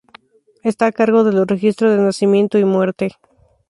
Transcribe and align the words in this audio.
Está 0.71 0.85
a 0.87 0.91
cargo 0.91 1.23
de 1.23 1.31
los 1.31 1.45
registros 1.45 1.91
de 1.95 2.01
nacimiento 2.01 2.57
y 2.57 2.65
muerte. 2.65 3.11